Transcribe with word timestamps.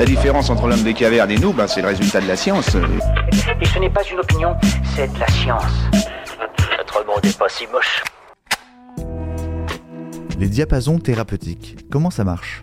La 0.00 0.06
différence 0.06 0.48
entre 0.48 0.66
l'homme 0.66 0.82
des 0.82 0.94
cavernes 0.94 1.30
et 1.30 1.36
nous, 1.36 1.52
ben, 1.52 1.66
c'est 1.66 1.82
le 1.82 1.88
résultat 1.88 2.22
de 2.22 2.26
la 2.26 2.34
science. 2.34 2.74
Et 3.60 3.66
ce 3.66 3.78
n'est 3.78 3.90
pas 3.90 4.00
une 4.10 4.18
opinion, 4.18 4.56
c'est 4.96 5.12
de 5.12 5.18
la 5.18 5.26
science. 5.26 5.62
Notre 6.78 7.06
monde 7.06 7.22
n'est 7.22 7.34
pas 7.34 7.50
si 7.50 7.66
moche. 7.66 8.02
Les 10.38 10.48
diapasons 10.48 10.98
thérapeutiques, 11.00 11.76
comment 11.90 12.08
ça 12.08 12.24
marche? 12.24 12.62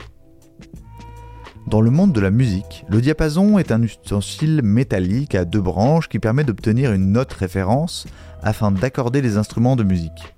Dans 1.68 1.80
le 1.80 1.92
monde 1.92 2.12
de 2.12 2.20
la 2.20 2.32
musique, 2.32 2.84
le 2.90 3.02
diapason 3.02 3.60
est 3.60 3.72
un 3.72 3.84
ustensile 3.84 4.62
métallique 4.64 5.36
à 5.36 5.46
deux 5.46 5.62
branches 5.62 6.10
qui 6.10 6.18
permet 6.18 6.44
d'obtenir 6.44 6.92
une 6.92 7.12
note 7.12 7.34
référence 7.34 8.08
afin 8.42 8.72
d'accorder 8.72 9.22
les 9.22 9.38
instruments 9.38 9.76
de 9.76 9.84
musique. 9.84 10.34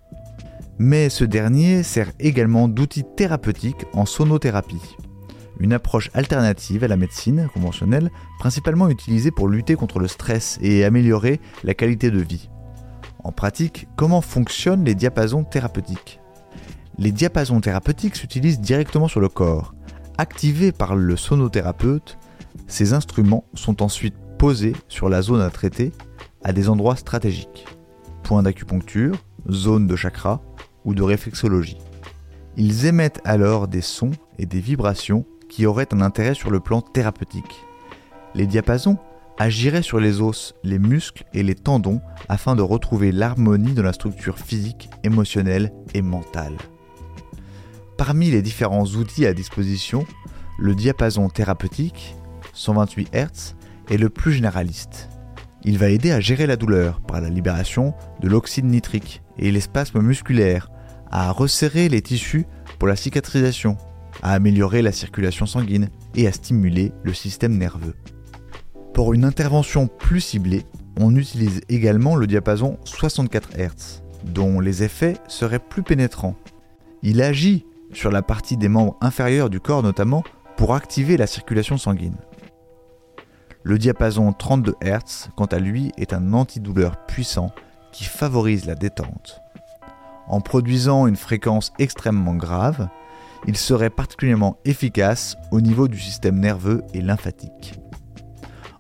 Mais 0.80 1.08
ce 1.08 1.24
dernier 1.24 1.82
sert 1.84 2.12
également 2.20 2.68
d'outil 2.68 3.06
thérapeutique 3.16 3.86
en 3.94 4.06
sonothérapie, 4.06 4.98
une 5.60 5.74
approche 5.74 6.10
alternative 6.14 6.84
à 6.84 6.88
la 6.88 6.98
médecine 6.98 7.50
conventionnelle, 7.54 8.12
principalement 8.40 8.90
utilisée 8.90 9.32
pour 9.32 9.48
lutter 9.48 9.76
contre 9.76 10.00
le 10.00 10.08
stress 10.08 10.58
et 10.62 10.84
améliorer 10.86 11.40
la 11.64 11.74
qualité 11.74 12.12
de 12.12 12.20
vie. 12.20 12.50
En 13.24 13.32
pratique, 13.32 13.88
comment 13.96 14.22
fonctionnent 14.22 14.86
les 14.86 14.96
diapasons 14.96 15.44
thérapeutiques? 15.44 16.22
Les 16.98 17.12
diapasons 17.12 17.62
thérapeutiques 17.62 18.16
s'utilisent 18.16 18.62
directement 18.62 19.08
sur 19.08 19.20
le 19.20 19.30
corps. 19.30 19.74
Activés 20.18 20.72
par 20.72 20.96
le 20.96 21.16
sonothérapeute, 21.16 22.18
ces 22.68 22.94
instruments 22.94 23.46
sont 23.54 23.82
ensuite 23.84 24.16
posés 24.38 24.76
sur 24.88 25.10
la 25.10 25.22
zone 25.22 25.42
à 25.42 25.50
traiter 25.50 25.92
à 26.44 26.54
des 26.54 26.70
endroits 26.70 26.96
stratégiques. 26.96 27.68
Points 28.24 28.44
d'acupuncture, 28.44 29.16
zones 29.50 29.88
de 29.88 29.96
chakra 29.96 30.42
ou 30.86 30.94
de 30.94 31.04
réflexologie. 31.04 31.78
Ils 32.58 32.86
émettent 32.86 33.22
alors 33.24 33.68
des 33.68 33.82
sons 33.82 34.12
et 34.38 34.46
des 34.46 34.60
vibrations 34.60 35.26
qui 35.50 35.66
auraient 35.66 35.94
un 35.94 36.02
intérêt 36.02 36.36
sur 36.36 36.52
le 36.52 36.60
plan 36.60 36.82
thérapeutique. 36.82 37.66
Les 38.36 38.48
diapasons 38.48 38.98
agiraient 39.38 39.82
sur 39.82 40.00
les 40.00 40.22
os, 40.22 40.54
les 40.64 40.80
muscles 40.80 41.24
et 41.34 41.44
les 41.44 41.56
tendons 41.56 42.02
afin 42.28 42.56
de 42.56 42.62
retrouver 42.62 43.12
l'harmonie 43.12 43.74
de 43.74 43.82
la 43.82 43.94
structure 43.94 44.38
physique, 44.38 44.90
émotionnelle 45.04 45.74
et 45.94 46.02
mentale. 46.02 46.58
Parmi 47.98 48.30
les 48.32 48.42
différents 48.42 48.86
outils 48.86 49.26
à 49.26 49.34
disposition, 49.34 50.06
le 50.58 50.76
diapason 50.76 51.30
thérapeutique, 51.30 52.16
128 52.54 53.10
Hz, 53.14 53.56
est 53.90 53.98
le 53.98 54.10
plus 54.10 54.34
généraliste. 54.34 55.10
Il 55.64 55.78
va 55.78 55.90
aider 55.90 56.12
à 56.12 56.20
gérer 56.20 56.48
la 56.48 56.56
douleur 56.56 57.02
par 57.02 57.20
la 57.22 57.30
libération 57.30 57.94
de 58.22 58.30
l'oxyde 58.30 58.66
nitrique 58.66 59.22
et 59.38 59.52
les 59.52 59.62
spasmes 59.62 60.02
musculaires, 60.02 60.70
à 61.12 61.32
resserrer 61.32 61.90
les 61.90 62.02
tissus 62.02 62.46
pour 62.78 62.88
la 62.88 62.96
cicatrisation, 62.96 63.78
à 64.22 64.34
améliorer 64.34 64.82
la 64.82 64.92
circulation 64.92 65.46
sanguine 65.46 65.90
et 66.16 66.28
à 66.28 66.32
stimuler 66.32 66.92
le 67.04 67.14
système 67.14 67.58
nerveux. 67.58 67.96
Pour 68.94 69.14
une 69.14 69.24
intervention 69.24 69.88
plus 69.88 70.22
ciblée, 70.22 70.66
on 71.00 71.16
utilise 71.16 71.62
également 71.70 72.16
le 72.16 72.28
diapason 72.28 72.78
64 72.84 73.58
Hz, 73.58 74.04
dont 74.26 74.60
les 74.60 74.84
effets 74.84 75.18
seraient 75.28 75.60
plus 75.60 75.84
pénétrants. 75.84 76.36
Il 77.02 77.22
agit 77.22 77.66
sur 77.94 78.12
la 78.12 78.22
partie 78.22 78.58
des 78.58 78.70
membres 78.70 78.98
inférieurs 79.02 79.50
du 79.50 79.60
corps 79.60 79.84
notamment, 79.84 80.24
pour 80.58 80.76
activer 80.76 81.16
la 81.16 81.28
circulation 81.28 81.78
sanguine. 81.78 82.18
Le 83.64 83.78
diapason 83.78 84.34
32 84.34 84.76
Hz, 84.84 85.30
quant 85.36 85.46
à 85.46 85.60
lui, 85.60 85.92
est 85.98 86.14
un 86.14 86.34
antidouleur 86.34 87.06
puissant 87.06 87.52
qui 87.92 88.04
favorise 88.04 88.66
la 88.66 88.76
détente. 88.76 89.42
En 90.28 90.42
produisant 90.42 91.08
une 91.08 91.16
fréquence 91.16 91.72
extrêmement 91.80 92.36
grave, 92.36 92.90
il 93.48 93.58
serait 93.58 93.90
particulièrement 93.90 94.58
efficace 94.66 95.36
au 95.52 95.62
niveau 95.62 95.88
du 95.88 96.00
système 96.00 96.40
nerveux 96.40 96.84
et 96.94 97.02
lymphatique. 97.02 97.74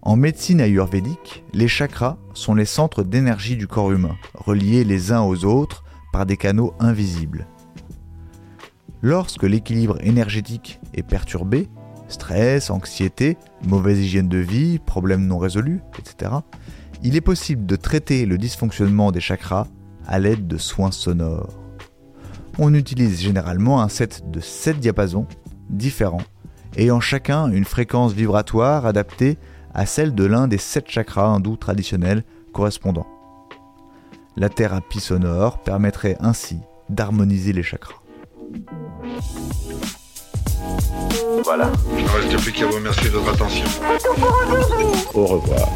En 0.01 0.15
médecine 0.15 0.61
ayurvédique, 0.61 1.43
les 1.53 1.67
chakras 1.67 2.17
sont 2.33 2.55
les 2.55 2.65
centres 2.65 3.03
d'énergie 3.03 3.57
du 3.57 3.67
corps 3.67 3.91
humain, 3.91 4.15
reliés 4.33 4.83
les 4.83 5.11
uns 5.11 5.21
aux 5.21 5.45
autres 5.45 5.83
par 6.13 6.25
des 6.25 6.37
canaux 6.37 6.73
invisibles. 6.79 7.47
Lorsque 9.01 9.43
l'équilibre 9.43 9.97
énergétique 10.01 10.79
est 10.93 11.03
perturbé, 11.03 11.67
stress, 12.07 12.69
anxiété, 12.69 13.37
mauvaise 13.65 13.99
hygiène 13.99 14.29
de 14.29 14.37
vie, 14.37 14.79
problèmes 14.79 15.25
non 15.25 15.37
résolus, 15.37 15.81
etc., 15.97 16.31
il 17.03 17.15
est 17.15 17.21
possible 17.21 17.65
de 17.65 17.75
traiter 17.75 18.25
le 18.25 18.37
dysfonctionnement 18.37 19.11
des 19.11 19.21
chakras 19.21 19.67
à 20.05 20.19
l'aide 20.19 20.47
de 20.47 20.57
soins 20.57 20.91
sonores. 20.91 21.68
On 22.61 22.73
utilise 22.73 23.21
généralement 23.21 23.81
un 23.81 23.87
set 23.87 24.29
de 24.29 24.41
7 24.41 24.81
diapasons 24.81 25.25
différents, 25.69 26.21
ayant 26.75 26.99
chacun 26.99 27.49
une 27.49 27.63
fréquence 27.63 28.11
vibratoire 28.11 28.85
adaptée 28.85 29.37
à 29.73 29.85
celle 29.85 30.13
de 30.13 30.25
l'un 30.25 30.49
des 30.49 30.57
7 30.57 30.89
chakras 30.89 31.27
hindous 31.27 31.55
traditionnels 31.55 32.25
correspondants. 32.51 33.07
La 34.35 34.49
thérapie 34.49 34.99
sonore 34.99 35.59
permettrait 35.59 36.17
ainsi 36.19 36.59
d'harmoniser 36.89 37.53
les 37.53 37.63
chakras. 37.63 38.01
Voilà. 41.45 41.71
Il 41.97 42.03
ne 42.03 42.09
reste 42.09 42.43
plus 42.43 42.51
qu'à 42.51 42.65
vous 42.65 42.75
remercier 42.75 43.09
de 43.09 43.15
votre 43.15 43.33
attention. 43.35 43.65
Au 45.13 45.25
revoir. 45.25 45.69